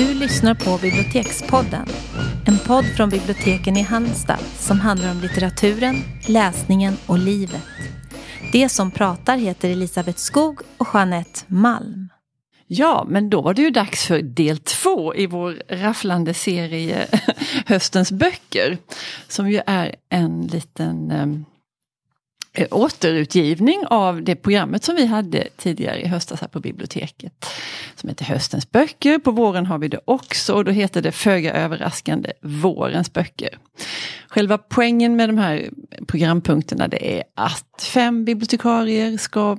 [0.00, 1.86] Du lyssnar på Bibliotekspodden.
[2.46, 5.96] En podd från biblioteken i Halmstad som handlar om litteraturen,
[6.26, 7.62] läsningen och livet.
[8.52, 12.08] Det som pratar heter Elisabeth Skog och Jeanette Malm.
[12.66, 17.06] Ja, men då var det ju dags för del två i vår rafflande serie
[17.66, 18.78] Höstens böcker.
[19.28, 21.44] Som ju är en liten ehm,
[22.52, 27.46] Eh, återutgivning av det programmet som vi hade tidigare i höstas här på biblioteket.
[27.94, 29.18] Som heter Höstens böcker.
[29.18, 33.58] På våren har vi det också och då heter det föga överraskande Vårens böcker.
[34.28, 35.70] Själva poängen med de här
[36.06, 39.58] programpunkterna det är att fem bibliotekarier ska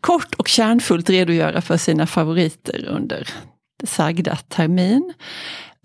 [0.00, 3.28] kort och kärnfullt redogöra för sina favoriter under
[3.84, 5.12] sagda termin.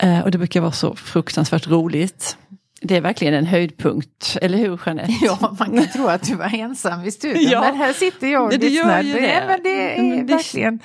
[0.04, 2.38] Eh, och det brukar vara så fruktansvärt roligt.
[2.82, 5.14] Det är verkligen en höjdpunkt, eller hur Jeanette?
[5.22, 8.46] Ja, man kan tro att du var ensam i studion, ja, men här sitter jag
[8.46, 9.04] och lyssnar.
[9.04, 9.44] Det, det.
[9.48, 10.34] men det är men det...
[10.34, 10.80] verkligen...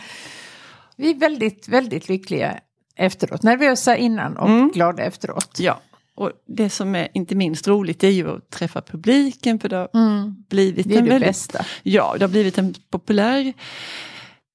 [0.97, 2.61] Vi är väldigt, väldigt lyckliga
[2.97, 3.43] efteråt.
[3.43, 4.71] Nervösa innan och mm.
[4.71, 5.57] glada efteråt.
[5.59, 5.81] Ja,
[6.17, 9.89] och det som är inte minst roligt är ju att träffa publiken för det har
[9.95, 10.45] mm.
[10.49, 11.65] blivit det är en det väldigt, bästa.
[11.83, 13.53] Ja, det har blivit en populär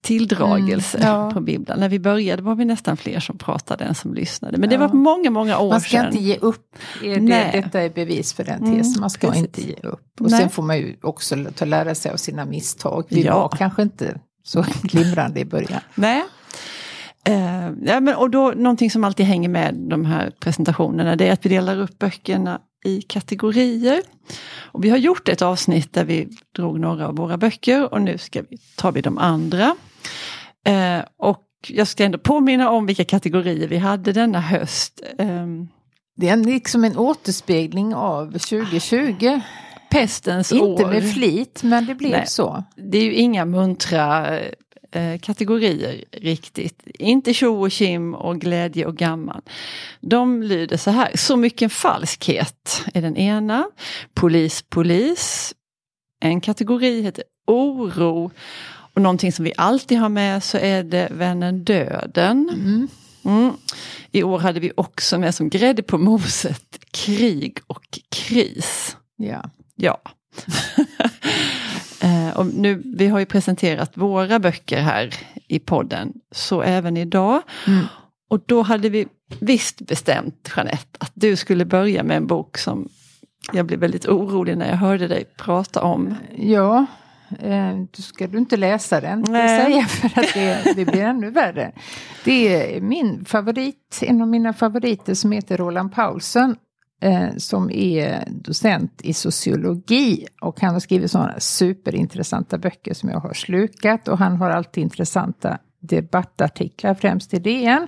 [0.01, 1.31] tilldragelse Mm, ja.
[1.33, 1.79] på bibblan.
[1.79, 4.57] När vi började var vi nästan fler som pratade än som lyssnade.
[4.57, 6.05] Men det var många, många år Man ska sedan.
[6.05, 6.75] inte ge upp.
[7.03, 9.01] Är det, detta är bevis för den Mm, tesen.
[9.01, 9.43] Man ska precis.
[9.43, 10.07] inte ge upp.
[10.21, 10.39] Och Nej.
[10.39, 13.03] sen får man ju också ta lära sig av sina misstag.
[13.09, 13.39] Vi Ja.
[13.39, 15.81] var kanske inte så glimrande i början.
[15.95, 16.23] Nej.
[17.27, 21.33] Eh, ja, men, och då, någonting som alltid hänger med de här presentationerna det är
[21.33, 24.01] att vi delar upp böckerna i kategorier.
[24.61, 28.17] Och vi har gjort ett avsnitt där vi drog några av våra böcker och nu
[28.17, 29.75] ska vi, tar vi de andra.
[30.67, 35.01] Eh, och jag ska ändå påminna om vilka kategorier vi hade denna höst.
[35.17, 35.67] Ehm,
[36.17, 39.41] Det är liksom en återspegling av 2020.
[39.91, 40.89] pestens Inte år.
[40.89, 42.27] med flit, men det blev Nej.
[42.27, 42.63] så.
[42.75, 44.39] Det är ju inga muntra
[44.91, 46.81] eh, kategorier riktigt.
[46.85, 49.41] Inte tjo och kim och glädje och gammal.
[50.01, 51.11] De lyder så här.
[51.15, 53.65] Så mycket falskhet är den ena.
[54.13, 55.53] Polis, polis.
[56.23, 58.31] En kategori heter oro.
[58.93, 62.49] Och någonting som vi alltid har med så är det vännen döden.
[62.53, 62.87] Mm.
[63.23, 63.53] Mm.
[64.11, 68.97] I år hade vi också med som grädde på moset krig och kris.
[69.17, 69.49] Ja.
[69.75, 70.01] Ja.
[72.03, 75.15] Eh, och nu, vi har ju presenterat våra böcker här
[75.47, 77.41] i podden, så även idag.
[77.67, 77.85] Mm.
[78.29, 79.07] Och då hade vi
[79.39, 82.89] visst bestämt, Jeanette, att du skulle börja med en bok som
[83.51, 86.15] jag blev väldigt orolig när jag hörde dig prata om.
[86.35, 86.85] Ja,
[87.91, 89.65] då ska du inte läsa den, Nej.
[89.65, 91.71] säga, för att det, det blir ännu värre.
[92.25, 96.55] Det är min favorit, en av mina favoriter som heter Roland Paulsen.
[97.03, 103.19] Eh, som är docent i sociologi och han har skrivit sådana superintressanta böcker som jag
[103.19, 107.87] har slukat och han har alltid intressanta debattartiklar, främst i DN.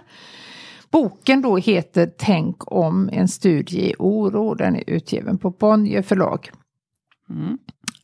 [0.92, 4.56] Boken då heter Tänk om en studie i oro.
[4.56, 6.50] Den är utgiven på Bonnier förlag.
[7.30, 7.58] Mm.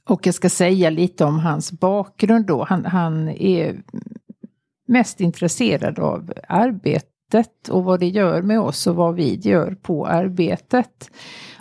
[0.09, 2.63] Och jag ska säga lite om hans bakgrund då.
[2.63, 3.81] Han, han är
[4.87, 9.75] mest intresserad av arbete arbetet och vad det gör med oss och vad vi gör
[9.81, 11.09] på arbetet.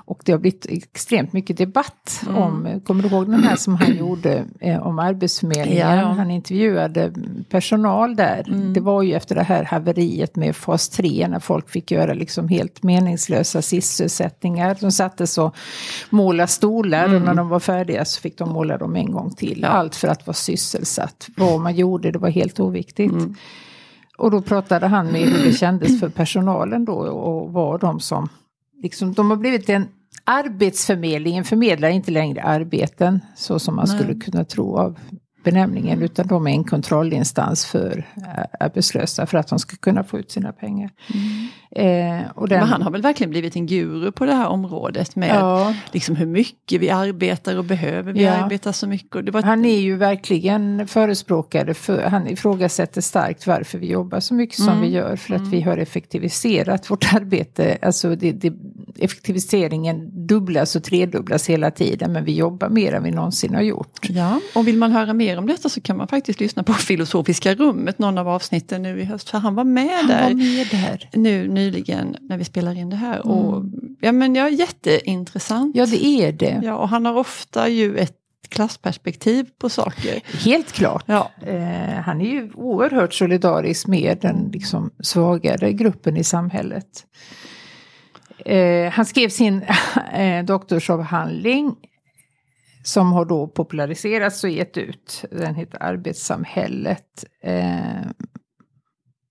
[0.08, 2.42] Och det har blivit extremt mycket debatt Mm.
[2.42, 5.98] om, kommer du ihåg den här som han gjorde eh, om Arbetsförmedlingen?
[5.98, 6.04] Ja.
[6.04, 7.12] Han intervjuade
[7.50, 8.44] personal där.
[8.48, 8.72] Mm.
[8.72, 12.48] Det var ju efter det här haveriet med fas 3 när folk fick göra liksom
[12.48, 14.76] helt meningslösa sysselsättningar.
[14.80, 15.56] De sattes och
[16.10, 19.60] måla stolar och när de var färdiga så fick de måla dem en gång till.
[19.62, 19.68] Ja.
[19.68, 21.28] Allt för att vara sysselsatt.
[21.36, 23.12] Vad man gjorde, det var helt oviktigt.
[24.18, 28.28] Och då pratade han med hur det kändes för personalen då och var de som,
[28.82, 29.88] liksom, de har blivit en
[30.24, 33.98] Arbetsförmedlingen förmedlar inte längre arbeten så som man Nej.
[33.98, 34.98] skulle kunna tro av
[35.52, 40.18] benämningen utan de är en kontrollinstans för eh, arbetslösa för att de ska kunna få
[40.18, 40.90] ut sina pengar.
[41.70, 45.16] Eh, och den, Men han har väl verkligen blivit en guru på det här området
[45.16, 48.30] med ja, liksom hur mycket vi arbetar och behöver vi Ja.
[48.32, 49.28] arbeta så mycket.
[49.32, 54.56] Var, Han är ju verkligen förespråkare för, han ifrågasätter starkt varför vi jobbar så mycket
[54.56, 54.80] som Mm.
[54.80, 55.16] vi gör.
[55.16, 57.78] För att vi har effektiviserat vårt arbete.
[57.82, 58.52] Alltså det, det,
[58.98, 62.12] effektiviseringen dubblas och tredubblas hela tiden.
[62.12, 63.98] Men vi jobbar mer än vi någonsin har gjort.
[64.08, 67.54] Ja, och vill man höra mer om detta så kan man faktiskt lyssna på Filosofiska
[67.54, 69.30] rummet, någon av avsnitten nu i höst.
[69.30, 71.08] För han var med Han där var med där.
[71.12, 73.26] nu nyligen när vi spelar in det här.
[73.26, 73.64] Och,
[74.00, 75.76] ja men ja, jätteintressant.
[75.76, 76.60] Ja det är det.
[76.64, 78.14] Ja, och han har ofta ju ett
[78.48, 80.20] klassperspektiv på saker.
[80.44, 81.04] Helt klart.
[81.06, 86.86] Ja, Eh, han är ju oerhört solidarisk med den liksom, svagare gruppen i samhället.
[88.44, 89.62] Eh, han skrev sin
[90.12, 91.76] eh, doktorsavhandling
[92.84, 95.24] som har då populariserats och gett ut.
[95.30, 97.24] Den heter Arbetssamhället.
[97.42, 98.06] Eh,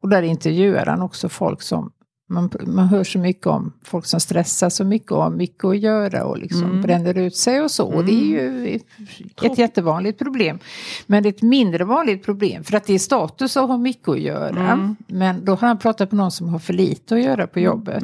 [0.03, 1.91] Och där intervjuar han också folk som
[2.29, 5.77] man, man hör så mycket om folk som stressar så mycket och har mycket att
[5.79, 6.81] göra och liksom Mm.
[6.81, 7.85] bränner ut sig och så.
[7.87, 8.85] Och det är ju ett,
[9.43, 10.59] ett jättevanligt problem.
[11.05, 14.07] Men det är ett mindre vanligt problem för att det är status att ha mycket
[14.09, 14.71] att göra.
[14.71, 14.95] Mm.
[15.07, 18.03] Men då har han pratat med någon som har för lite att göra på jobbet.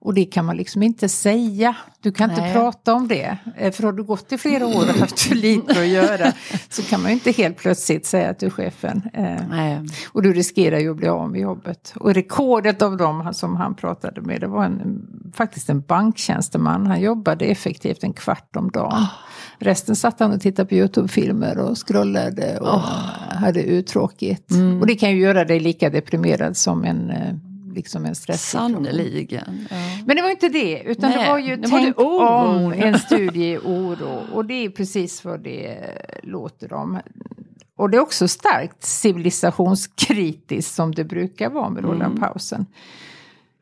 [0.00, 0.08] Mm.
[0.08, 1.76] Och det kan man liksom inte säga.
[2.00, 2.52] Du kan inte Nej.
[2.52, 3.38] prata om det.
[3.56, 6.32] Eh, För har du gått i flera år och haft för lite att göra
[6.68, 9.02] så kan man ju inte helt plötsligt säga att du är chefen.
[9.14, 9.80] Eh, Nej.
[10.12, 11.92] och du riskerar ju att bli av med jobbet.
[11.96, 16.86] Och rekordet av dem som han pratade med det var en, faktiskt en banktjänsteman.
[16.86, 19.06] Han jobbade effektivt en kvart om dagen.
[19.58, 22.80] Resten satt han och tittade på Youtube-filmer och scrollade och
[23.40, 24.52] hade uttråkigt.
[24.80, 27.34] Och det kan ju göra dig lika deprimerad som en, eh,
[27.78, 28.84] liksom en stressituation.
[28.84, 29.66] Sannoliken.
[29.70, 29.76] Ja.
[30.06, 33.52] Men det var inte det, utan Nej, det var ju det tänk om en studie
[33.52, 34.22] i oro.
[34.32, 35.78] Och det är precis vad det
[36.22, 36.98] låter om.
[37.76, 42.66] Och det är också starkt civilisationskritiskt som det brukar vara med Roland Pausen.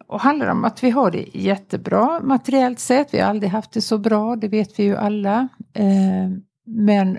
[0.06, 3.14] Och handlar om att vi har det jättebra materiellt sett.
[3.14, 5.48] Vi har aldrig haft det så bra, det vet vi ju alla.
[5.74, 6.30] Eh,
[6.66, 7.18] men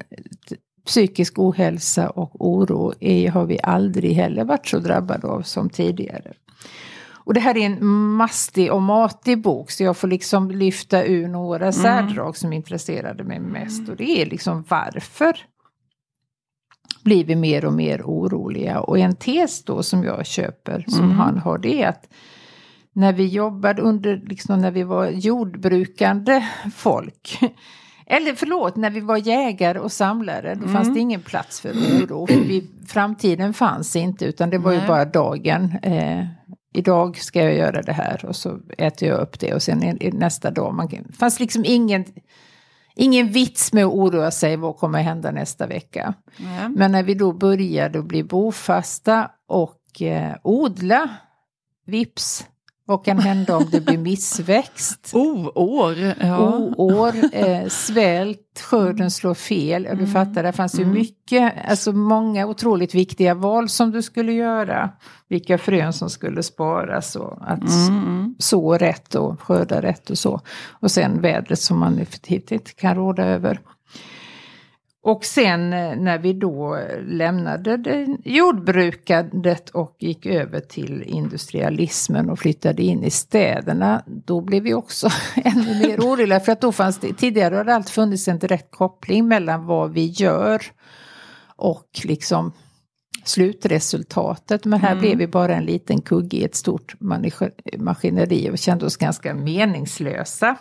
[0.87, 6.33] psykisk ohälsa och oro är, har vi aldrig heller varit så drabbade av som tidigare.
[7.27, 7.85] Och det här är en
[8.15, 13.39] mastig och matig bok så jag får liksom lyfta ur några särdrag som intresserade mig
[13.39, 13.89] mest.
[13.89, 15.37] Och det är liksom varför
[17.03, 18.79] blir vi mer och mer oroliga.
[18.79, 22.09] Och en tes då som jag köper, som han har, det är att
[22.93, 27.39] när vi jobbade under, liksom när vi var jordbrukande folk.
[28.05, 32.27] Eller förlåt, när vi var jägare och samlare, då fanns det ingen plats för oro.
[32.27, 34.87] För vi, framtiden fanns inte, utan det var ju Nej.
[34.87, 35.77] bara dagen.
[35.83, 36.25] Eh,
[36.73, 40.51] idag ska jag göra det här och så äter jag upp det och sen nästa
[40.51, 40.73] dag.
[40.73, 42.05] Man kan, det fanns liksom ingen,
[42.95, 46.13] ingen vits med att oroa sig, vad kommer hända nästa vecka?
[46.37, 46.69] Ja.
[46.69, 51.09] Men när vi då började att bli bofasta och eh, odla,
[51.85, 52.45] vips,
[52.87, 55.11] vad kan hända om det blir missväxt?
[55.13, 55.95] Oh, år.
[56.19, 56.53] Ja.
[56.77, 59.83] Oår, eh, svält, skörden slår fel.
[59.89, 64.33] Ja, Du fattar, det fanns ju mycket, alltså många otroligt viktiga val som du skulle
[64.33, 64.89] göra.
[65.29, 68.35] Vilka frön som skulle sparas och att Mm.
[68.39, 70.41] så rätt och skörda rätt och så.
[70.79, 73.59] Och sen vädret som man effektivt inte kan råda över.
[75.07, 82.39] Och sen eh, när vi då lämnade det jordbrukandet och gick över till industrialismen och
[82.39, 86.39] flyttade in i städerna, då blev vi också ännu mer oroliga.
[86.39, 89.93] För att då fanns det, tidigare har det alltid funnits en direkt koppling mellan vad
[89.93, 90.61] vi gör
[91.55, 92.51] och liksom
[93.23, 94.65] slutresultatet.
[94.65, 96.95] Men här blev vi bara en liten kugge i ett stort
[97.77, 100.57] maskineri och kände oss ganska meningslösa.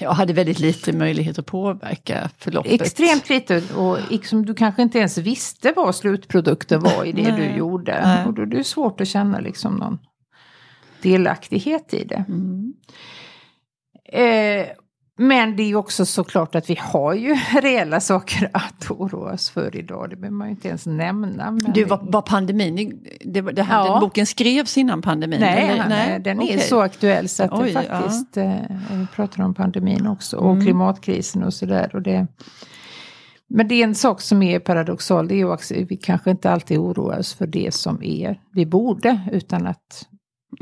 [0.00, 2.80] Jag hade väldigt lite möjlighet att påverka förloppet.
[2.80, 7.58] Extremt lite och liksom, du kanske inte ens visste vad slutprodukten var i det du
[7.58, 8.00] gjorde.
[8.04, 8.26] Nej.
[8.26, 9.98] Och då är det svårt att känna liksom någon
[11.02, 12.24] delaktighet i det.
[12.28, 12.74] Mm.
[14.12, 14.66] Eh,
[15.20, 19.50] men det är ju också såklart att vi har ju reella saker att oroa oss
[19.50, 20.10] för idag.
[20.10, 21.50] Det behöver man ju inte ens nämna.
[21.74, 23.92] Du, var, var pandemin, det, det här, Ja.
[23.92, 25.40] den boken skrevs innan pandemin?
[25.40, 26.10] Nej, eller?
[26.12, 26.60] han- den är Okej.
[26.60, 28.00] så aktuell så att Oj, det ja.
[28.00, 28.54] faktiskt, eh,
[28.92, 30.64] vi pratar om pandemin också och Mm.
[30.64, 32.26] klimatkrisen och sådär.
[33.52, 36.50] Men det är en sak som är paradoxal, det är ju också, vi kanske inte
[36.50, 40.06] alltid oroar oss för det som är, vi borde, utan att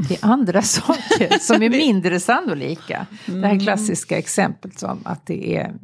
[0.08, 3.06] det är andra saker som är mindre sannolika.
[3.26, 3.44] Det Mm.
[3.50, 5.74] här klassiska exemplet som att det är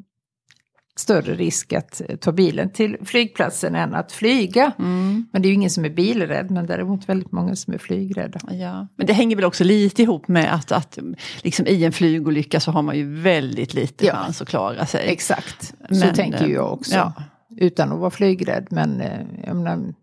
[0.96, 4.72] större risk att eh, ta bilen till flygplatsen än att flyga.
[4.78, 5.26] Mm.
[5.32, 8.40] Men det är ju ingen som är bilrädd, men däremot väldigt många som är flygrädda.
[8.50, 8.88] Ja.
[8.96, 10.98] Men det hänger väl också lite ihop med att, att
[11.42, 14.12] liksom i en flygolycka så har man ju väldigt lite Ja.
[14.14, 15.08] chans att klara sig.
[15.08, 16.94] Exakt, så Men, tänker ju eh, jag också.
[16.94, 17.12] ja.
[17.56, 19.94] Utan att vara flygrädd, men eh, jag menar,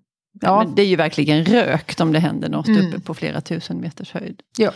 [0.41, 2.87] ja, Men det är ju verkligen rökt om det händer något Mm.
[2.87, 4.41] uppe på flera tusen meters höjd.
[4.57, 4.71] ja.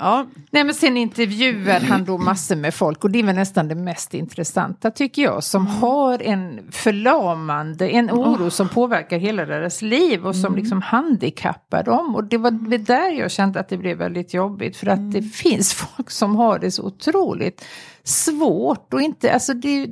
[0.00, 3.68] Ja, Nej men sen intervjuar han då massor med folk och det är väl nästan
[3.68, 5.44] det mest intressanta tycker jag.
[5.44, 5.74] Som Mm.
[5.78, 10.42] har en förlamande, en oro som påverkar hela deras liv och Mm.
[10.42, 12.14] som liksom handikappar dem.
[12.14, 14.76] Och det var väl där jag kände att det blev väldigt jobbigt.
[14.76, 15.10] För att Mm.
[15.10, 17.64] det finns folk som har det så otroligt
[18.04, 19.86] svårt och inte, alltså det,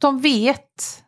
[0.00, 1.01] de vet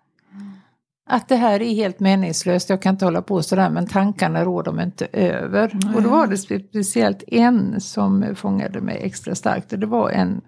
[1.07, 4.63] att det här är helt meningslöst, jag kan inte hålla på sådär men tankarna rår
[4.63, 5.79] de inte över.
[5.95, 10.41] Och då var det speciellt en som fångade mig extra starkt och det var en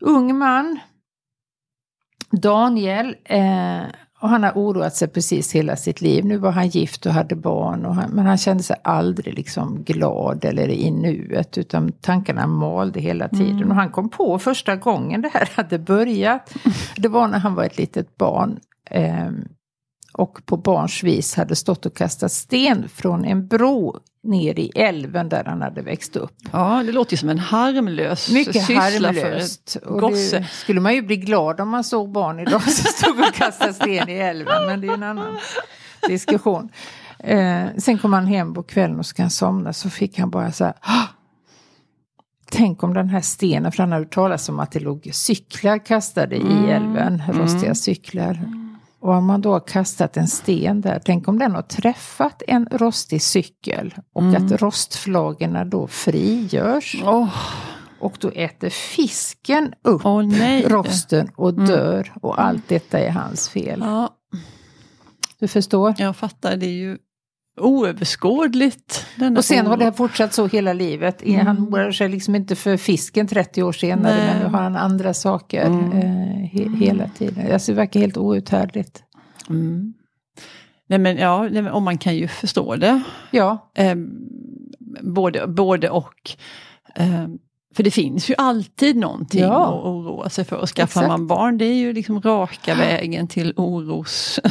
[0.00, 0.78] ung man,
[2.30, 3.82] Daniel, eh,
[4.20, 6.24] och han har oroat sig precis hela sitt liv.
[6.24, 9.82] Nu var han gift och hade barn, och han, men han kände sig aldrig liksom
[9.84, 13.70] glad eller i nuet, utan tankarna malde hela tiden.
[13.70, 16.54] Och han kom på första gången det här hade börjat,
[16.96, 18.60] det var när han var ett litet barn.
[18.90, 19.30] Eh,
[20.12, 25.28] och på barns vis hade stått och kastat sten från en bro ner i älven
[25.28, 26.34] där han hade växt upp.
[26.52, 29.72] Ja, det låter ju som en harmlös Mycket syssla harmlöst.
[29.72, 30.38] för ett Och gosse.
[30.38, 33.74] det skulle man ju bli glad om man såg barn idag som stod och kastade
[33.74, 35.38] sten i älven, men det är en annan
[36.08, 36.68] diskussion.
[37.18, 40.52] Eh, sen kom han hem på kvällen och ska han somna så fick han bara
[40.52, 40.74] så här!
[42.50, 46.36] Tänk om den här stenen, för han hade talas om att det låg cyklar kastade
[46.36, 48.63] i älven, rostiga cyklar.
[49.04, 52.68] Och om man då har kastat en sten där, tänk om den har träffat en
[52.72, 57.02] rostig cykel och att rostflagorna då frigörs.
[57.04, 57.28] Åh,
[58.00, 60.64] Och då äter fisken upp nej.
[60.68, 63.80] rosten och dör och allt detta är hans fel.
[63.80, 64.08] Ja,
[65.38, 65.94] Du förstår?
[65.98, 66.98] jag fattar, det är ju
[67.56, 69.06] oöverskådligt.
[69.36, 71.22] Och sen har det fortsatt så hela livet.
[71.44, 74.26] Han oroar sig liksom inte för fisken 30 år senare Nej.
[74.26, 77.52] men nu har han andra saker eh, he hela tiden.
[77.52, 79.02] Alltså det verkar helt outhärdligt.
[79.48, 79.94] Mm.
[80.86, 83.02] Nej men ja, och man kan ju förstå det.
[83.30, 83.94] Ja, Eh,
[85.02, 86.30] både, både och.
[86.94, 87.26] Eh,
[87.74, 89.66] för det finns ju alltid någonting Ja.
[89.66, 90.56] att oroa sig för.
[90.56, 91.08] Och skaffar Exakt.
[91.08, 94.40] man barn, det är ju liksom raka vägen till oros...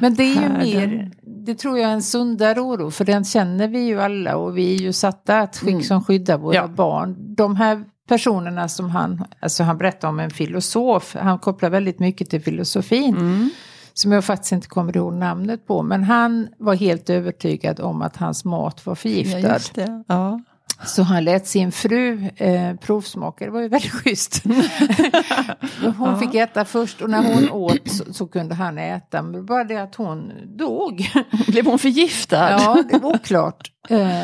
[0.00, 3.68] men det är ju mer, det tror jag är en sundare oro för den känner
[3.68, 5.82] vi ju alla och vi är ju satta att skick Mm.
[5.82, 6.66] som skyddar våra Ja.
[6.66, 7.34] barn.
[7.34, 12.30] De här personerna som han, alltså han berättar om en filosof, han kopplar väldigt mycket
[12.30, 13.16] till filosofin.
[13.16, 13.50] Mm.
[13.96, 15.82] som jag faktiskt inte kommer ihåg namnet på.
[15.82, 19.38] Men han var helt övertygad om att hans mat var Ja, förgiftad.
[19.52, 20.04] just det.
[20.08, 20.40] Ja.
[20.86, 24.42] Så han lät sin fru eh, provsmaka, det var ju väldigt schysst.
[25.98, 29.22] hon fick äta först och när hon åt så, så kunde han äta.
[29.22, 31.10] Men bara det att hon dog.
[31.48, 32.50] Blev hon förgiftad?
[32.50, 33.70] ja, det var oklart.
[33.88, 34.22] Eh,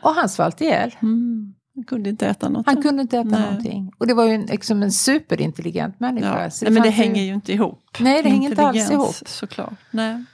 [0.00, 0.94] och han svalt ihjäl.
[1.02, 1.54] Mm.
[1.74, 2.66] Han kunde inte äta något.
[2.66, 3.40] Han kunde inte äta Nej.
[3.40, 3.92] någonting.
[3.98, 6.42] Och det var ju en, liksom en superintelligent människa.
[6.42, 6.50] Ja.
[6.62, 7.80] Nej, men det hänger ju inte ihop.
[7.98, 9.14] Nej, det hänger inte alls ihop.
[9.26, 9.74] Såklart.
[9.90, 10.24] Nej.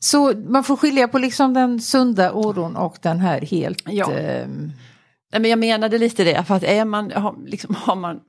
[0.00, 3.82] Så man får skilja på liksom den sunda oron och den här helt...
[3.86, 4.12] Ja.
[4.12, 4.72] ehm,
[5.32, 8.20] Nej, men jag menade lite det, för att är man, har, liksom, har man,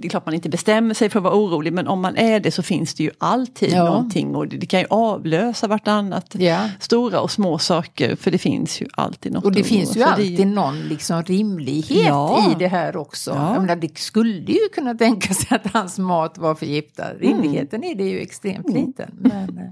[0.00, 2.40] det är klart man inte bestämmer sig för att vara orolig, men om man är
[2.40, 3.84] det så finns det ju alltid Ja.
[3.84, 6.34] någonting och det, det kan ju avlösa vartannat.
[6.38, 6.68] ja.
[6.80, 10.00] Stora och små saker, för det finns ju alltid något Och det finns ju.
[10.00, 12.52] Det alltid någon liksom rimlighet Ja.
[12.52, 13.30] i det här också.
[13.30, 13.52] Ja.
[13.52, 17.12] Jag menar, det skulle ju kunna tänka sig att hans mat var förgiftad.
[17.18, 19.10] Rimligheten i det är ju extremt liten.
[19.18, 19.64] Men eh,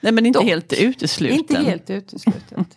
[0.00, 0.46] Nej men inte Dock.
[0.48, 1.38] helt utesluten.
[1.38, 2.76] inte helt uteslutet.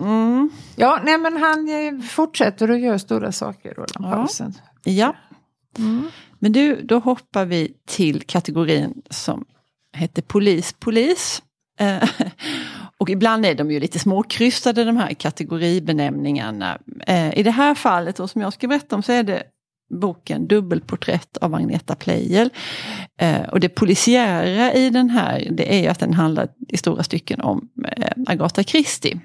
[0.00, 0.50] Mm.
[0.76, 4.10] Ja, nej men han eh, fortsätter att göra stora saker, Roland Ja.
[4.16, 4.54] Paulsen.
[4.84, 5.16] Ja,
[5.78, 6.10] Mm.
[6.38, 9.44] men du, då hoppar vi till kategorin som
[9.96, 11.42] heter polis, polis.
[11.80, 12.08] Eh,
[12.98, 16.78] och ibland är de ju lite småkrystade de här kategoribenämningarna.
[17.06, 19.42] Eh, I det här fallet, och som jag ska berätta om, så är det
[20.00, 22.50] boken Dubbelporträtt av Agneta Pleijel.
[23.20, 27.02] Eh, och det polisiära i den här, det är ju att den handlar i stora
[27.02, 29.20] stycken om eh, Agatha Christie.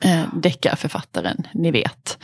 [0.00, 2.18] Eh, deckarförfattaren, ni vet.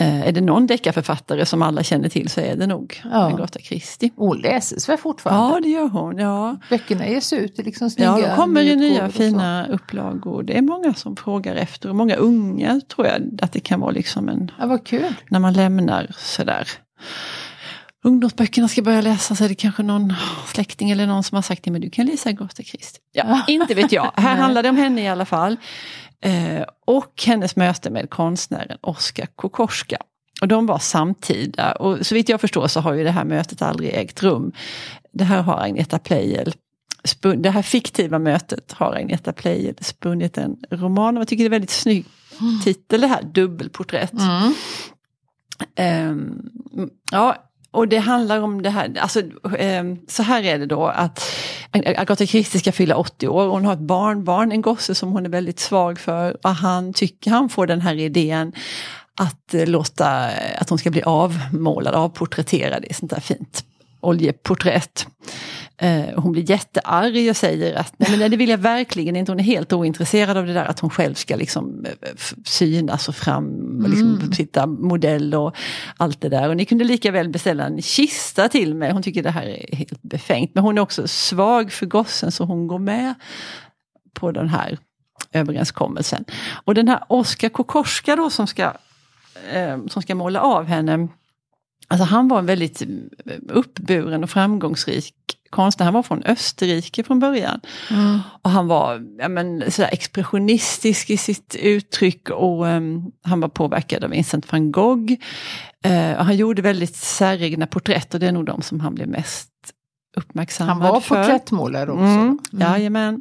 [0.00, 3.10] Eh, är det någon deckarförfattare som alla känner till så är det nog Ja.
[3.32, 4.10] Agatha Christie.
[4.16, 5.54] Hon läses väl fortfarande?
[5.56, 6.18] Ja, det gör hon.
[6.18, 10.42] Ja, Böckerna ges ut i liksom snygga ja de kommer i nya fina upplagor.
[10.42, 13.90] Det är många som frågar efter och många unga tror jag att det kan vara
[13.90, 15.14] liksom en, Ja, vad kul.
[15.30, 16.68] när man lämnar sådär.
[18.04, 20.14] Ungdomsböckerna ska börja läsa så är det kanske någon
[20.46, 23.00] släkting eller någon som har sagt att du kan läsa Agatha Christie.
[23.12, 24.10] Ja, inte vet jag.
[24.16, 25.56] Här handlar det om henne i alla fall.
[26.22, 29.98] Eh, och hennes möte med konstnären Oskar Kokorska.
[30.40, 33.62] Och de var samtida och så vitt jag förstår så har ju det här mötet
[33.62, 34.52] aldrig ägt rum.
[35.12, 36.52] Det här har Agneta Pleijel
[37.36, 41.16] det här fiktiva mötet har Agneta Pleijel spunnit en roman om.
[41.16, 42.06] Jag tycker det är väldigt snygg
[42.64, 44.12] titel det här, Dubbelporträtt.
[44.12, 44.54] Mm.
[45.76, 46.50] Ehm,
[47.12, 49.22] ja, och det handlar om det här, alltså
[49.58, 51.24] ehm, så här är det då att
[51.72, 55.30] Agatha Christie ska fylla 80 år, hon har ett barnbarn, en gosse som hon är
[55.30, 58.52] väldigt svag för och han tycker han får den här idén
[59.20, 63.64] att eh, låta, att hon ska bli avmålad, avporträtterad i sånt där fint
[64.00, 65.06] oljeporträtt.
[65.80, 69.32] Eh, hon blir jättearg och säger att nej, men det vill jag verkligen inte.
[69.32, 72.08] Hon är helt ointresserad av det där att hon själv ska liksom eh,
[72.44, 75.56] synas och fram och liksom sitta modell och
[75.96, 76.48] allt det där.
[76.48, 78.92] Och ni kunde lika väl beställa en kista till mig.
[78.92, 80.54] Hon tycker det här är helt befängt.
[80.54, 83.14] Men hon är också svag för gossen så hon går med
[84.12, 84.78] på den här
[85.32, 86.24] överenskommelsen.
[86.64, 88.72] Och den här Oskar Kokorska då som ska,
[89.52, 91.08] eh, som ska måla av henne
[91.88, 92.86] Alltså han var en väldigt eh,
[93.48, 95.14] uppburen och framgångsrik
[95.50, 95.84] konstnär.
[95.84, 97.60] Han var från Österrike från början.
[97.90, 98.18] Mm.
[98.42, 104.04] Och han var ja, men, sådär expressionistisk i sitt uttryck och ehm, han var påverkad
[104.04, 105.12] av Vincent van Gogh.
[106.18, 109.48] Och han gjorde väldigt säregna porträtt och det är nog de som han blev mest
[110.16, 111.16] uppmärksammad Han var för.
[111.22, 112.02] porträttmålare också.
[112.04, 112.72] Mm, Mm.
[112.72, 113.20] Jajamän.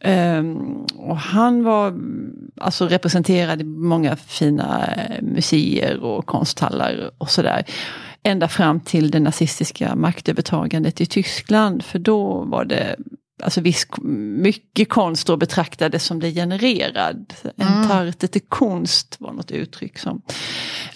[0.00, 0.56] Ehm,
[0.96, 7.64] och han var mm, alltså representerad i många fina eh, museer och konsthallar och sådär.
[8.22, 11.84] Ända fram till det nazistiska maktövertagandet i Tyskland.
[11.84, 12.96] För då var det
[13.42, 13.86] alltså viss,
[14.42, 17.34] mycket konst då betraktades som degenererad.
[17.56, 17.88] En Mm.
[17.88, 20.22] tarte till konst var något uttryck som.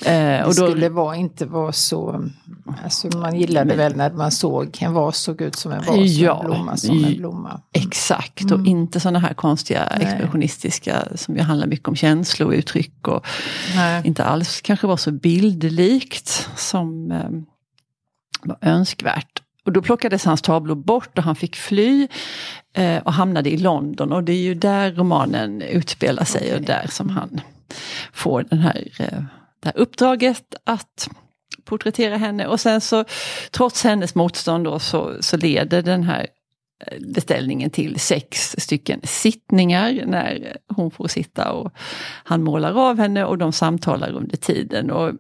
[0.05, 2.29] Eh, Det och då, skulle vara, inte vara så...
[2.85, 5.89] Alltså man gillade Men- väl när man såg en vas såg ut som en vas,
[5.89, 7.61] och Ja, en blomma som en blomma.
[7.73, 8.67] Exakt, och Mm.
[8.67, 10.07] inte sådana här konstiga Nej.
[10.07, 13.27] expressionistiska som ju handlar mycket om känslouttryck och
[13.77, 14.03] Nej.
[14.05, 17.31] inte alls kanske var så bildlikt som eh,
[18.43, 19.41] var önskvärt.
[19.65, 22.09] Och då plockades hans tavlor bort och han fick fly
[22.77, 26.67] eh, och hamnade i London och det är ju där romanen utspelar sig och Okej.
[26.67, 27.41] där som han
[28.13, 29.23] får den här, eh,
[29.61, 31.09] det här uppdraget att
[31.65, 33.05] porträttera henne och sen så
[33.51, 36.27] trots hennes motstånd då så, så leder den här
[36.87, 41.73] eh, beställningen till sex stycken sittningar när hon får sitta och
[42.25, 44.91] han målar av henne och de samtalar under tiden.
[44.91, 45.13] Och,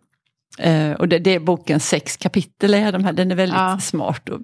[0.58, 3.78] eh, och det, det är bokens sex kapitel, är de här, den är väldigt Ja.
[3.80, 4.40] smart och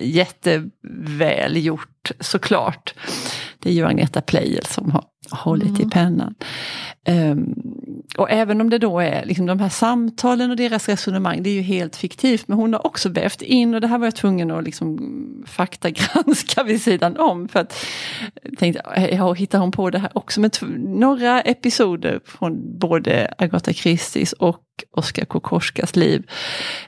[0.00, 2.94] jätteväl gjort såklart.
[3.58, 5.90] Det är ju Agneta Pleijel som har hållit i Mm.
[5.90, 6.34] pennan.
[7.06, 7.54] Ehm,
[8.18, 11.54] och även om det då är liksom de här samtalen och deras resonemang, det är
[11.54, 14.50] ju helt fiktivt, men hon har också vävt in, och det här var jag tvungen
[14.50, 14.98] att liksom
[15.46, 17.84] faktagranska vid sidan om, för att
[18.42, 20.40] jag tänkte, ja, hittar hon på det här också?
[20.40, 26.26] Men några episoder från både Agatha Christies och Oskar Kokorskas liv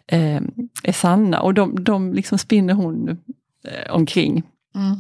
[0.07, 0.41] eh,
[0.83, 4.43] är sanna, och de, de liksom spinner hon eh, omkring.
[4.75, 4.97] Mm.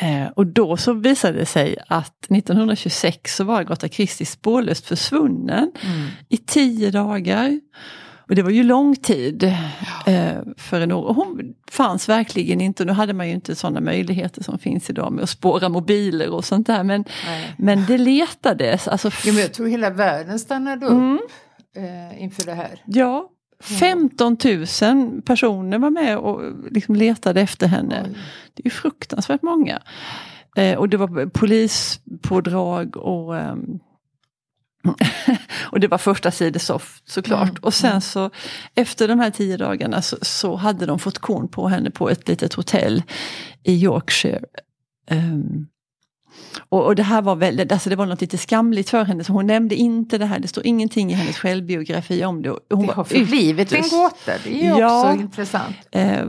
[0.00, 5.72] Eh, och då så visade det sig att 1926 så var Agatha Christie spårlöst försvunnen
[5.82, 6.06] Mm.
[6.28, 7.60] i tio dagar.
[8.28, 9.42] Och det var ju lång tid
[10.06, 11.02] eh, för en år.
[11.04, 15.12] Och hon fanns verkligen inte, nu hade man ju inte sådana möjligheter som finns idag
[15.12, 16.84] med att spåra mobiler och sånt där.
[16.84, 17.54] Men, Nej.
[17.58, 18.88] men det letades.
[18.88, 21.18] Alltså, Jo, men jag tror hela världen stannade upp Mm.
[21.74, 22.82] Eh, inför det här.
[22.84, 24.36] Ja, 15
[24.82, 28.02] 000 personer var med och liksom letade efter henne.
[28.06, 28.18] Oj.
[28.54, 29.82] Det är ju fruktansvärt många.
[30.56, 33.78] Eh, och det var polispådrag och ehm,
[35.70, 37.48] och det var första sidesoff såklart.
[37.48, 38.30] Mm, Och sen så
[38.74, 42.28] efter de här tio dagarna så, så hade de fått korn på henne på ett
[42.28, 43.02] litet hotell
[43.62, 44.44] i Yorkshire.
[45.10, 45.66] Ehm,
[46.68, 49.32] och, och det här var väldigt, alltså det var något lite skamligt för henne, så
[49.32, 52.48] hon nämnde inte det här, det står ingenting i hennes självbiografi om det.
[52.70, 55.10] Hon Det har förblivit en gåta, det är ju Ja.
[55.10, 55.76] också intressant.
[55.90, 56.24] Eh,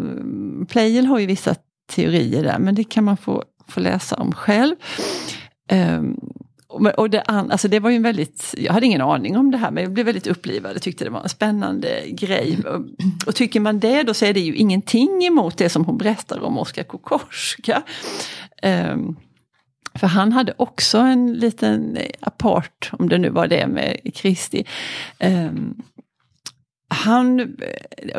[0.67, 1.55] Pleijel har ju vissa
[1.95, 4.75] teorier där, men det kan man få, få läsa om själv.
[5.69, 6.01] Eh,
[6.97, 9.71] och, det, alltså det var ju en väldigt, jag hade ingen aning om det här
[9.71, 12.57] men jag blev väldigt upplivad och tyckte det var en spännande grej.
[12.65, 12.81] Och,
[13.27, 16.43] och tycker man det då så är det ju ingenting emot det som hon berättar
[16.43, 17.83] om Oskar Kokorska.
[18.61, 18.95] Eh,
[19.95, 24.65] för han hade också en liten apart, om det nu var det med Kristi.
[25.19, 25.75] Um,
[26.88, 27.38] han,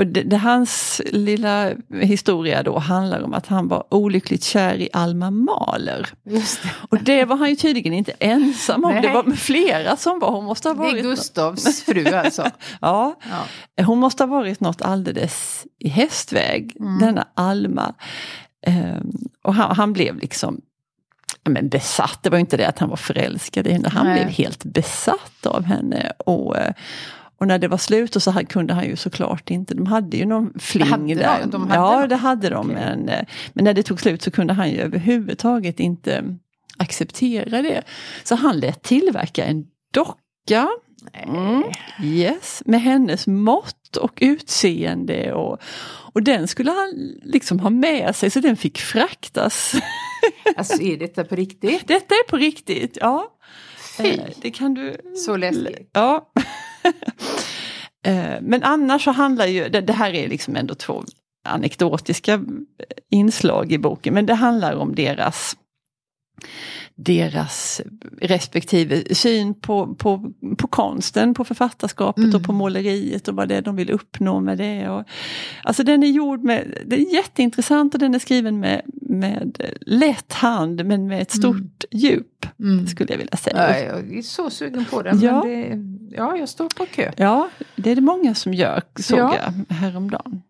[0.06, 5.30] det, det, hans lilla historia då handlar om att han var olyckligt kär i Alma
[5.30, 6.08] Mahler.
[6.22, 6.42] Det.
[6.88, 9.02] Och det var han ju tydligen inte ensam om, Nej.
[9.02, 10.30] det var flera som var.
[10.30, 12.50] Hon måste ha det varit är Gustavs fru alltså.
[12.80, 13.18] Ja,
[13.76, 13.84] Ja.
[13.84, 16.98] hon måste ha varit något alldeles i hästväg, Mm.
[16.98, 17.94] denna Alma.
[18.66, 19.10] Ehm,
[19.44, 20.60] och han, han blev liksom
[21.50, 24.14] men besatt, det var ju inte det att han var förälskad i henne, han Nej.
[24.14, 26.12] blev helt besatt av henne.
[26.18, 26.72] Och, eh,
[27.38, 30.26] och när det var slut och så kunde han ju såklart inte, de hade ju
[30.26, 31.14] någon fling Hade de?
[31.14, 31.46] där.
[31.46, 32.70] De hade ja, det hade de.
[32.70, 32.74] Okej.
[32.74, 36.24] Men, eh, men när det tog slut så kunde han ju överhuvudtaget inte
[36.76, 37.82] acceptera det.
[38.24, 40.68] Så han lät tillverka en docka
[41.12, 41.62] Mm.
[42.02, 45.58] Yes, med hennes mått och utseende och,
[46.12, 49.74] och den skulle han liksom ha med sig så den fick fraktas.
[50.56, 51.88] Alltså är detta på riktigt?
[51.88, 53.32] Detta är på riktigt, ja.
[53.96, 54.96] Fy, Eh, Det kan du...
[55.26, 55.90] så läskigt.
[55.92, 56.32] Ja.
[58.06, 61.04] Eh, Men annars så handlar ju, det, det här är liksom ändå två
[61.48, 62.40] anekdotiska
[63.10, 65.56] inslag i boken, men det handlar om deras
[66.94, 67.80] deras
[68.22, 72.36] respektive syn på, på, på konsten, på författarskapet Mm.
[72.36, 74.88] och på måleriet och vad det är de vill uppnå med det.
[74.88, 75.04] Och,
[75.62, 80.32] alltså den är gjord med, det är jätteintressant och den är skriven med, med lätt
[80.32, 82.26] hand men med ett stort djup,
[82.60, 82.86] Mm.
[82.86, 83.56] skulle jag vilja säga.
[83.70, 85.20] Ja, jag är så sugen på den.
[85.20, 85.42] Ja.
[85.44, 85.82] Det,
[86.16, 87.12] ja, jag står på kö.
[87.16, 89.34] Ja, det är det många som gör, såg Ja.
[89.68, 90.42] jag häromdagen.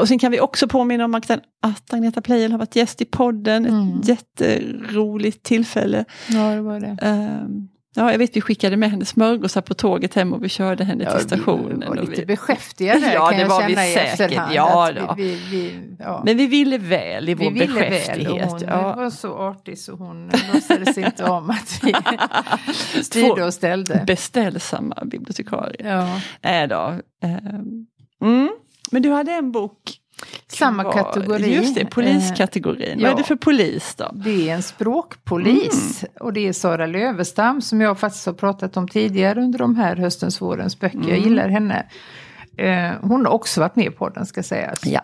[0.00, 3.66] Och sen kan vi också påminna om att Agneta Pleijel har varit gäst i podden,
[3.66, 4.00] Mm.
[4.00, 6.04] ett jätteroligt tillfälle.
[6.28, 6.96] Ja, det var det.
[7.02, 10.84] Ehm, Ja, jag vet vi skickade med henne smörgåsar på tåget hem och vi körde
[10.84, 11.80] henne till stationen.
[11.80, 12.26] Vi var lite vi...
[12.26, 14.20] beskäftiga där Ja, kan det jag var känna vi i säkert.
[14.20, 14.54] efterhand.
[14.54, 15.14] Ja, då.
[15.16, 16.22] vi, vi, ja.
[16.24, 18.44] Men vi ville väl i vår vi ville väl beskäftighet.
[18.44, 18.94] och hon ja.
[18.96, 21.92] var så artig så hon låtsades inte om att vi
[23.02, 24.04] styrde och ställde.
[24.06, 25.90] Beställsamma bibliotekarier.
[25.96, 26.20] Ja.
[26.42, 26.94] Nej då.
[27.22, 27.86] ehm,
[28.22, 28.48] Mm.
[28.94, 30.00] Men du hade en bok.
[30.46, 31.54] Samma kategori.
[31.54, 33.02] Just det, poliskategorin.
[33.02, 34.10] Vad är det för polis då?
[34.14, 36.12] Det är en språkpolis Mm.
[36.20, 39.96] och det är Sara Lövestam som jag faktiskt har pratat om tidigare under de här
[39.96, 40.98] höstens vårens böcker.
[40.98, 41.22] Jag Mm.
[41.22, 41.86] gillar henne.
[42.56, 44.86] Eh, hon har också varit med på den ska sägas.
[44.86, 45.00] Ja.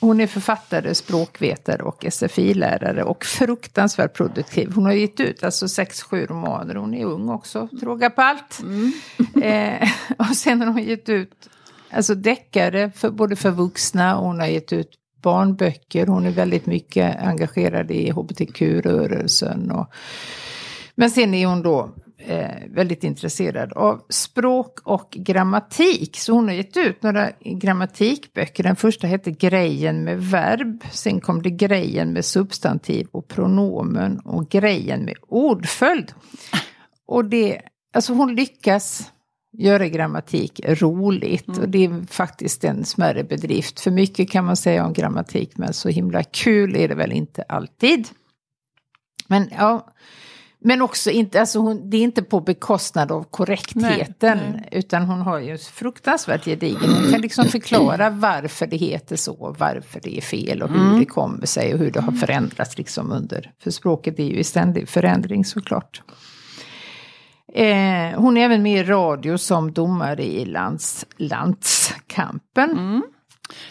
[0.00, 4.72] Hon är författare, språkvetare och SFI-lärare och fruktansvärt produktiv.
[4.74, 6.74] Hon har gett ut alltså sex, sju romaner.
[6.74, 8.60] Hon är ung också, fråga på allt.
[9.42, 9.88] Eh,
[10.18, 11.48] och sen har hon gett ut
[11.90, 14.90] alltså deckare för, både för vuxna och hon har gett ut
[15.22, 16.06] barnböcker.
[16.06, 19.70] Hon är väldigt mycket engagerad i hbtq-rörelsen.
[19.70, 19.86] Och,
[20.94, 26.16] men sen är hon då eh, väldigt intresserad av språk och grammatik.
[26.16, 28.62] Så hon har gett ut några grammatikböcker.
[28.62, 30.84] Den första hette Grejen med verb.
[30.92, 36.12] Sen kom det Grejen med substantiv och pronomen och Grejen med ordföljd.
[37.06, 37.60] Och det,
[37.94, 39.12] alltså hon lyckas
[39.52, 41.58] göra grammatik roligt.
[41.58, 43.80] Och det är faktiskt en smärre bedrift.
[43.80, 47.42] För mycket kan man säga om grammatik men så himla kul är det väl inte
[47.42, 48.08] alltid.
[49.26, 49.86] Men ja,
[50.60, 54.38] men också inte, alltså hon, det är inte på bekostnad av korrektheten.
[54.52, 56.90] Nej, Utan hon har ju fruktansvärt gedigen.
[56.90, 61.04] Hon kan liksom förklara varför det heter så, varför det är fel och hur det
[61.04, 63.52] kommer sig och hur det har förändrats liksom under.
[63.62, 66.02] För språket är ju i ständig förändring såklart.
[67.54, 73.02] Eh, hon är även med i radio som domare i lands, landskampen.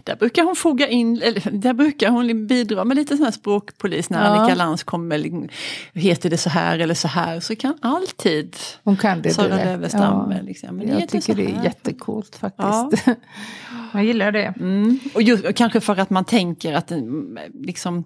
[0.03, 4.09] Där brukar hon foga in, eller där brukar hon bidra med lite sån här språkpolis
[4.09, 4.25] när Ja.
[4.25, 5.49] Annika Lantz kommer, liksom,
[5.93, 9.55] heter det så här eller så här, så kan alltid Hon kan det Sara.
[9.55, 10.41] Lövestam Ja.
[10.41, 10.77] liksom.
[10.77, 13.07] Men Jag tycker det är jättecoolt faktiskt.
[13.93, 14.53] Jag gillar det.
[14.59, 14.99] Mm.
[15.13, 18.03] Och, just, och kanske för att man tänker att den, liksom,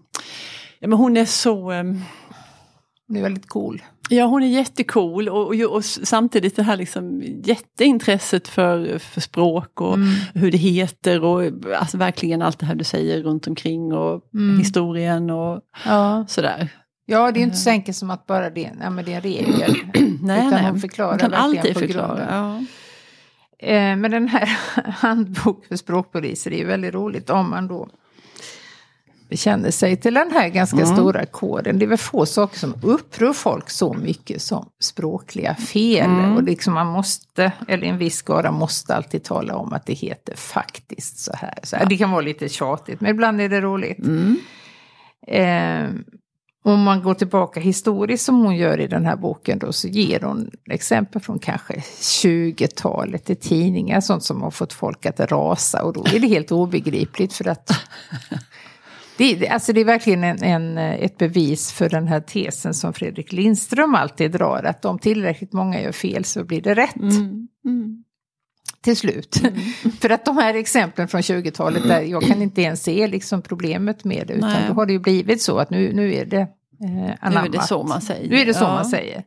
[0.80, 2.02] ja, men hon är så, ehm,
[3.08, 3.82] Hon är väldigt cool.
[4.12, 9.82] Ja hon är jättecool och, och, och samtidigt det här liksom jätteintresset för, för språk
[9.82, 9.98] och
[10.34, 11.44] hur det heter och
[11.78, 14.22] alltså verkligen allt det här du säger runt omkring och
[14.60, 16.26] historien och Ja.
[16.28, 16.70] sådär.
[17.06, 19.22] ja, det är inte så enkelt som att bara det, nej, men det är en
[19.22, 19.76] regel.
[20.24, 22.28] utan hon förklarar Hon kan alltid förklara.
[22.30, 22.64] Ja.
[23.68, 24.50] Eh, men den här
[24.92, 27.90] handbok för språkpoliser är ju väldigt roligt om man då
[29.32, 30.96] bekänner sig till den här ganska Mm.
[30.96, 31.80] stora koden.
[31.80, 36.10] Det är väl få saker som upprör folk så mycket som språkliga fel.
[36.10, 36.36] Mm.
[36.36, 40.36] Och liksom man måste, eller en viss skara måste alltid tala om att det heter
[40.36, 41.60] faktiskt så här.
[41.64, 41.86] Så här.
[41.86, 44.00] Det kan vara lite tjatigt, men ibland är det roligt.
[44.00, 44.38] Mm.
[45.28, 46.02] Eh,
[46.64, 50.20] om man går tillbaka historiskt som hon gör i den här boken då så ger
[50.20, 55.94] hon exempel från kanske 20-talet i tidningar, sånt som har fått folk att rasa och
[55.94, 57.70] då är det helt obegripligt för att
[59.22, 62.94] det, är- alltså det är verkligen en, en, ett bevis för den här tesen som
[62.94, 67.48] Fredrik Lindström alltid drar, att om tillräckligt många gör fel så blir det rätt Mm.
[67.66, 68.04] Mm.
[68.82, 69.42] till slut.
[70.02, 74.04] För att de här exemplen från 20-talet, där jag kan inte ens se liksom problemet
[74.04, 74.64] med det, utan Nej.
[74.68, 76.48] då har det ju blivit så att nu, nu är det eh,
[76.80, 77.48] Nu anammat.
[77.48, 78.30] är det så man säger.
[78.30, 78.74] Nu är det så Ja.
[78.74, 79.24] man säger.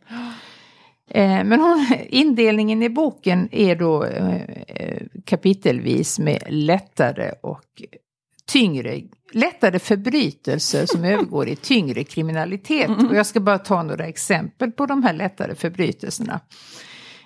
[1.11, 4.35] Eh, men hon, indelningen i boken är då eh,
[4.68, 7.83] eh, kapitelvis med lättare och
[8.46, 9.00] tyngre,
[9.33, 12.90] lättare förbrytelser som övergår i tyngre kriminalitet.
[13.11, 16.40] Och jag ska bara ta några exempel på de här lättare förbrytelserna.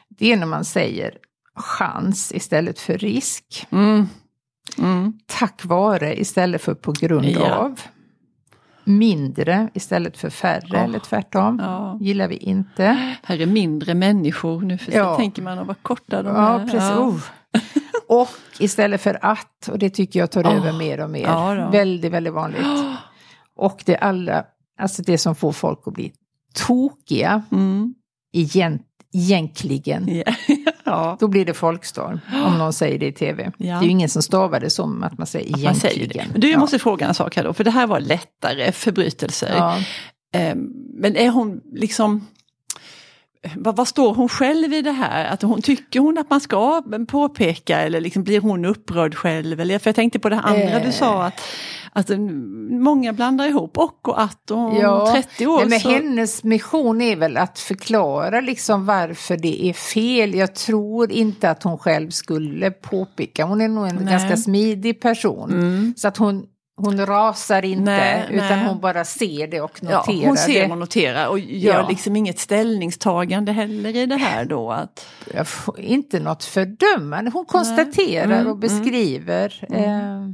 [0.09, 1.13] Det är när man säger
[1.55, 3.67] chans istället för risk.
[3.71, 4.07] Mm.
[4.79, 5.13] Mm.
[5.27, 7.55] Tack vare istället för på grund Ja.
[7.55, 7.81] av.
[8.85, 10.79] Mindre istället för färre Ja.
[10.79, 11.59] eller tvärtom.
[11.63, 11.99] Ja.
[12.01, 13.15] Gillar vi inte.
[13.23, 15.13] Här är mindre människor, nu för Ja.
[15.13, 16.65] så tänker man vad korta de Ja, är.
[16.65, 16.91] precis.
[16.99, 17.21] Oh.
[18.09, 20.57] Och istället för att, och det tycker jag tar Oh.
[20.57, 21.23] över mer och mer.
[21.23, 22.67] Ja väldigt, väldigt vanligt.
[23.57, 24.45] Och det allra,
[24.81, 26.13] alltså det som får folk att bli
[26.55, 27.95] tokiga, Mm.
[28.33, 28.83] egent,
[29.13, 30.09] egentligen.
[30.27, 30.35] Ja.
[30.85, 31.17] ja.
[31.21, 33.53] Då blir det folkstorm om någon säger det i tv.
[33.59, 33.67] Ja.
[33.67, 35.95] Det är ju ingen som stavar det som att man säger Man egentligen.
[35.95, 36.27] säger det.
[36.33, 36.61] Men du, jag Ja.
[36.61, 39.55] måste fråga en sak här då, för det här var lättare förbrytelser.
[39.57, 39.79] Ja.
[40.35, 42.27] Ehm, Men är hon liksom...
[43.57, 45.25] Vad, vad står hon själv i det här?
[45.25, 49.61] Att hon, tycker hon att man ska påpeka eller liksom blir hon upprörd själv?
[49.61, 50.87] Eller, för jag tänkte på det andra Eh.
[50.87, 51.41] du sa att,
[51.93, 55.89] att mm, många blandar ihop och och att om Ja, 30 år Nej, men så...
[55.89, 60.35] hennes mission är väl att förklara liksom varför det är fel.
[60.35, 63.45] Jag tror inte att hon själv skulle påpeka.
[63.45, 64.05] Hon är nog en Nej.
[64.05, 65.51] ganska smidig person.
[65.53, 65.95] Mm.
[65.97, 66.45] Så att hon,
[66.79, 68.67] hon rasar inte Nej, utan nej.
[68.69, 70.73] hon bara ser det och Ja, noterar hon ser det.
[70.73, 71.89] och noterar och gör Ja.
[71.89, 74.71] liksom inget ställningstagande heller i det här då.
[74.73, 75.07] Att,
[75.79, 79.65] Inte något fördömande, hon konstaterar Mm, och beskriver.
[79.73, 80.29] Eh,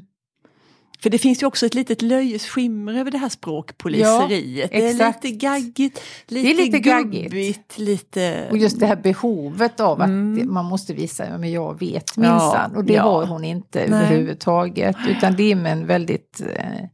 [1.04, 4.70] för det finns ju också ett litet löjes skimmer över det här språkpoliseriet.
[4.72, 7.22] Ja, det är lite gaggigt, lite, är lite gaggigt.
[7.30, 8.48] gubbigt, lite...
[8.50, 10.52] och just det här behovet av att Mm.
[10.52, 12.76] man måste visa, ja, men jag vet Ja, minsann.
[12.76, 13.02] Och det ja.
[13.02, 13.88] har hon inte Nej.
[14.04, 14.96] överhuvudtaget.
[15.08, 16.88] Utan det är med en väldigt eh,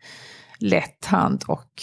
[0.59, 1.83] lätt hand och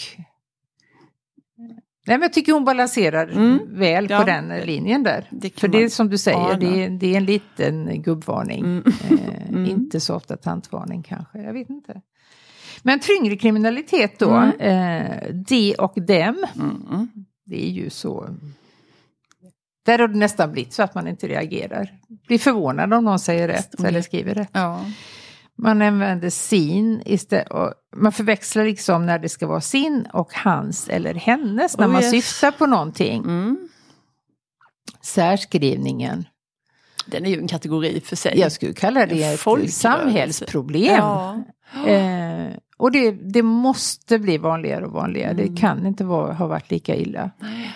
[2.06, 3.58] Nej, men jag tycker hon balanserar Mm.
[3.78, 4.18] väl Ja.
[4.18, 5.28] på den linjen där.
[5.30, 8.60] Det För det är som du säger, det är, det är en liten gubbvarning.
[8.64, 8.82] Mm.
[9.10, 9.66] Eh, Mm.
[9.70, 12.00] Inte så ofta tantvarning kanske, jag vet inte.
[12.82, 14.60] Men tyngre kriminalitet då, Mm.
[14.60, 17.08] eh, de och dem, Mm.
[17.46, 18.28] det är ju så...
[19.86, 21.94] Där har det nästan blivit så att man inte reagerar.
[22.26, 24.50] Blir förvånad om någon säger rätt det- eller skriver rätt.
[24.52, 24.84] Ja.
[25.58, 27.50] Man använder sin istället.
[27.50, 31.90] Och man förväxlar liksom när det ska vara sin och hans eller hennes när Oh,
[31.92, 32.10] man yes.
[32.10, 33.22] syftar på någonting.
[33.24, 33.68] Mm.
[35.02, 36.24] Särskrivningen.
[37.06, 38.38] Den är ju en kategori för sig.
[38.40, 40.94] Jag skulle kalla det ett samhällsproblem.
[40.96, 41.42] Ja.
[41.86, 42.46] Eh,
[42.78, 45.30] och det, det måste bli vanligare och vanligare.
[45.30, 45.54] Mm.
[45.54, 47.30] Det kan inte vara, ha varit lika illa.
[47.38, 47.70] Nej.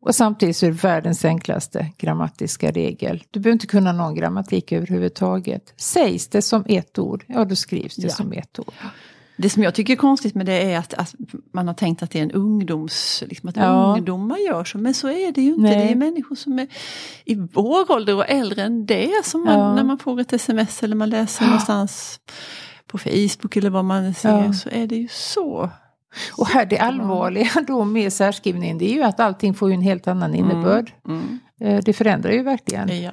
[0.00, 3.24] Och samtidigt så är det världens enklaste grammatiska regel.
[3.30, 5.72] Du behöver inte kunna någon grammatik överhuvudtaget.
[5.76, 8.08] Sägs det som ett ord, ja då skrivs det Ja.
[8.14, 8.72] som ett ord.
[9.40, 11.14] Det som jag tycker är konstigt med det är att, att
[11.52, 13.24] man har tänkt att det är en ungdoms...
[13.26, 13.94] Liksom att Ja.
[13.96, 15.62] ungdomar gör så, men så är det ju inte.
[15.62, 15.76] Nej.
[15.86, 16.66] Det är människor som är
[17.24, 19.24] i vår ålder och äldre än det.
[19.24, 19.74] Som man, Ja.
[19.74, 22.20] När man får ett sms eller man läser någonstans
[22.88, 24.52] på Facebook eller vad man ser Ja.
[24.52, 25.70] så är det ju så.
[26.36, 29.80] Och här det allvarliga då med särskrivningen det är ju att allting får ju en
[29.82, 30.92] helt annan innebörd.
[31.08, 31.38] Mm.
[31.60, 33.12] Eh, Det förändrar ju verkligen Ja.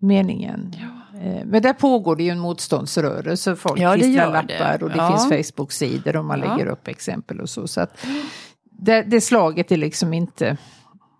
[0.00, 0.74] meningen.
[0.80, 1.20] Ja.
[1.20, 3.56] Eh, Men där pågår det ju en motståndsrörelse.
[3.56, 5.08] Folk Ja, klistrar lappar och det Ja.
[5.28, 6.54] finns Facebook-sidor och man Ja.
[6.56, 7.68] lägger upp exempel och så.
[7.68, 8.06] så att
[8.78, 10.56] det, det slaget är liksom inte...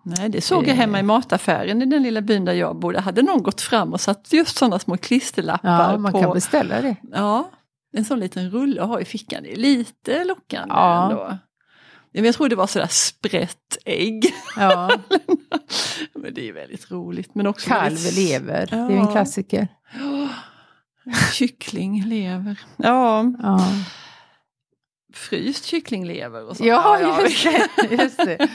[0.07, 0.75] Nej, det såg jag Eh.
[0.75, 2.99] hemma i mataffären i den lilla byn där jag bodde.
[2.99, 6.19] Hade någon gått fram och satt just sådana små klisterlappar Ja, man på...
[6.21, 6.95] kan beställa det.
[7.13, 7.49] Ja,
[7.95, 9.43] en sån liten rulle att ha i fickan.
[9.43, 11.03] Det är lite lockande Ja.
[11.11, 11.37] ändå.
[12.11, 14.33] Ja, Jag tror det var sådär sprätt ägg.
[14.57, 14.91] Ja,
[16.15, 17.35] men det är väldigt roligt.
[17.35, 18.15] Men också kalv väldigt...
[18.15, 19.11] lever, det är en Ja.
[19.11, 19.67] klassiker.
[19.93, 20.29] Ja,
[21.33, 22.59] kyckling, lever.
[22.77, 23.67] Ja, Ja,
[25.13, 26.65] fryst kycklinglever och så.
[26.65, 27.67] ja just det.
[28.03, 28.47] Just det.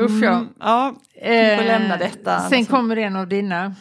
[0.00, 0.32] Usch ja.
[0.36, 2.40] Mm, ja, vi får lämna detta.
[2.48, 3.74] Sen kommer en av dina.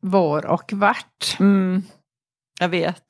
[0.00, 1.36] Var och vart.
[1.40, 1.82] mm,
[2.60, 3.02] jag vet.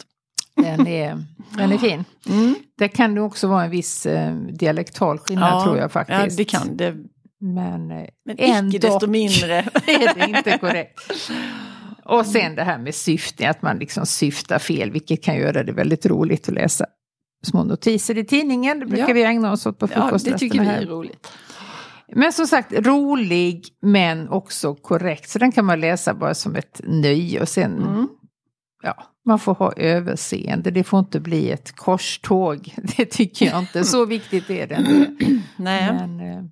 [0.63, 1.25] Den är,
[1.57, 2.05] den är fin.
[2.29, 2.55] Mm.
[2.79, 6.19] Det kan det också vara en viss eh, dialektal skillnad tror jag faktiskt.
[6.31, 6.97] Ja, det kan det.
[7.41, 9.55] Men, eh, Men icke desto mindre.
[9.87, 11.01] är det inte korrekt.
[12.05, 15.73] Och sen det här med syftning, att man liksom syftar fel, vilket kan göra det
[15.73, 16.87] väldigt roligt att läsa
[17.47, 18.79] små notiser i tidningen.
[18.81, 19.15] Det brukar Ja.
[19.15, 21.29] vi ägna oss åt på ja, det frukostrasterna tycker vi är roligt.
[22.15, 25.31] Men som sagt, rolig men också korrekt.
[25.31, 28.09] Så den kan man läsa bara som ett nöje och sen, Mm.
[28.83, 30.71] Ja, man får ha överseende.
[30.71, 32.75] Det får inte bli ett korståg.
[32.97, 33.85] Det tycker jag inte.
[33.85, 35.41] Så viktigt är det inte.
[35.57, 35.93] Nej.
[35.93, 36.45] Men, eh,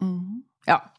[0.00, 0.42] Mm.
[0.66, 0.92] ja.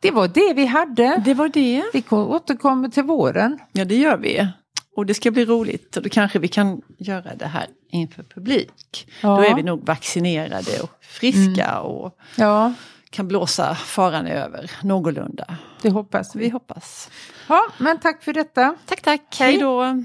[0.00, 1.22] Det var det vi hade.
[1.24, 1.82] Det var det.
[1.92, 3.58] Vi ko- återkommer till våren.
[3.72, 4.48] Ja, det gör vi.
[4.96, 9.08] Och det ska bli roligt och då kanske vi kan göra det här inför publik.
[9.22, 9.36] Ja.
[9.36, 12.72] Då är vi nog vaccinerade och friska och Ja,
[13.12, 15.56] kan blåsa faran över någorlunda.
[15.82, 16.40] det hoppas vi.
[16.40, 17.10] Vi hoppas.
[17.48, 18.74] Ja, men tack för detta.
[18.86, 19.36] Tack, tack.
[19.38, 19.50] Hej.
[19.52, 20.04] Hej då.